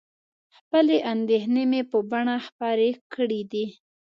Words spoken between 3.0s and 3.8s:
کړي دي.